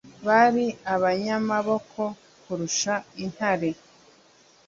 Bari 0.27 0.65
abanyamaboko 0.93 2.01
kurusha 2.41 2.93
intare 3.23 3.69